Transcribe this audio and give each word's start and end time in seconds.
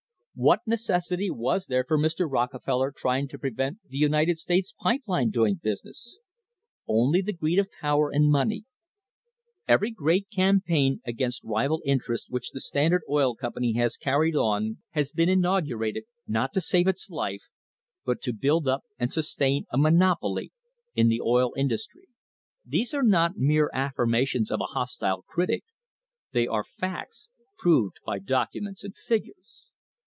What 0.33 0.61
necessity 0.65 1.29
was 1.29 1.67
there 1.67 1.83
for 1.87 1.99
Mr. 1.99 2.25
Rockefeller 2.27 2.91
trying 2.97 3.27
to 3.27 3.37
prevent 3.37 3.77
the 3.87 3.97
United 3.97 4.39
States 4.39 4.73
Pipe 4.81 5.01
Line 5.05 5.29
doing 5.29 5.59
business? 5.61 6.17
only 6.87 7.21
the 7.21 7.33
greed 7.33 7.59
of 7.59 7.69
power 7.69 8.09
and 8.09 8.31
money. 8.31 8.63
Every 9.67 9.91
great 9.91 10.31
campaign 10.31 10.99
against 11.05 11.43
rival 11.43 11.83
interests 11.85 12.27
which 12.27 12.51
the 12.51 12.59
Stand 12.61 12.93
ard 12.95 13.03
Oil 13.07 13.35
Company 13.35 13.73
has 13.73 13.97
carried 13.97 14.35
on 14.35 14.79
has 14.91 15.11
been 15.11 15.29
inaugurated, 15.29 16.05
not 16.25 16.53
to 16.53 16.61
save 16.61 16.87
its 16.87 17.11
life, 17.11 17.43
but 18.03 18.19
to 18.21 18.33
build 18.33 18.67
up 18.67 18.83
and 18.97 19.13
sustain 19.13 19.65
a 19.69 19.77
monopoly 19.77 20.51
in 20.95 21.07
the 21.07 21.21
oil 21.21 21.51
industry. 21.55 22.07
These 22.65 22.95
are 22.95 23.03
not 23.03 23.37
mere 23.37 23.69
affirmations 23.75 24.49
of 24.49 24.59
a 24.59 24.73
hostile 24.73 25.21
critic; 25.21 25.65
they 26.31 26.47
are 26.47 26.63
facts 26.63 27.29
proved 27.59 27.97
by 28.03 28.17
documents 28.17 28.83
and 28.83 28.95
figures. 28.95 29.67